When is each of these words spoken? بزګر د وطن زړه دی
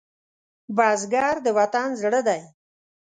بزګر 0.75 1.33
د 1.45 1.47
وطن 1.57 1.87
زړه 2.01 2.21
دی 2.27 2.41